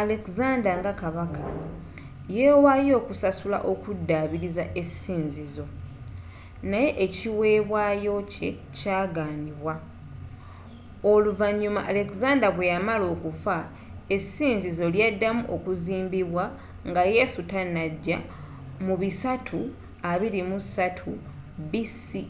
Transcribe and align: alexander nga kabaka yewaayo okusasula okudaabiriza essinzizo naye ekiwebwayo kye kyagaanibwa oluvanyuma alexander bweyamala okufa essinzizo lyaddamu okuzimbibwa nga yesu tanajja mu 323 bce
alexander 0.00 0.72
nga 0.80 0.92
kabaka 1.02 1.42
yewaayo 2.36 2.92
okusasula 3.00 3.58
okudaabiriza 3.72 4.64
essinzizo 4.80 5.66
naye 6.70 6.88
ekiwebwayo 7.04 8.14
kye 8.32 8.50
kyagaanibwa 8.76 9.74
oluvanyuma 11.12 11.80
alexander 11.92 12.50
bweyamala 12.56 13.06
okufa 13.14 13.56
essinzizo 14.16 14.84
lyaddamu 14.94 15.42
okuzimbibwa 15.54 16.44
nga 16.88 17.02
yesu 17.16 17.40
tanajja 17.52 18.16
mu 18.84 18.94
323 19.00 21.70
bce 21.70 22.22